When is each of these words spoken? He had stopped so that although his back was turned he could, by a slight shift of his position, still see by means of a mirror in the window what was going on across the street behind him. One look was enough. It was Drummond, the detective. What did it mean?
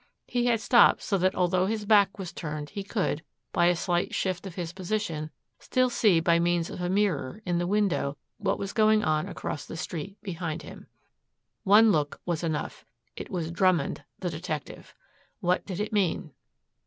He 0.25 0.47
had 0.47 0.59
stopped 0.59 1.03
so 1.03 1.19
that 1.19 1.35
although 1.35 1.67
his 1.67 1.85
back 1.85 2.17
was 2.17 2.33
turned 2.33 2.71
he 2.71 2.81
could, 2.81 3.21
by 3.53 3.67
a 3.67 3.75
slight 3.75 4.15
shift 4.15 4.47
of 4.47 4.55
his 4.55 4.73
position, 4.73 5.29
still 5.59 5.91
see 5.91 6.19
by 6.19 6.39
means 6.39 6.71
of 6.71 6.81
a 6.81 6.89
mirror 6.89 7.39
in 7.45 7.59
the 7.59 7.67
window 7.67 8.17
what 8.39 8.57
was 8.57 8.73
going 8.73 9.03
on 9.03 9.27
across 9.29 9.67
the 9.67 9.77
street 9.77 10.17
behind 10.23 10.63
him. 10.63 10.87
One 11.65 11.91
look 11.91 12.19
was 12.25 12.43
enough. 12.43 12.83
It 13.15 13.29
was 13.29 13.51
Drummond, 13.51 14.03
the 14.17 14.31
detective. 14.31 14.95
What 15.39 15.67
did 15.67 15.79
it 15.79 15.93
mean? 15.93 16.31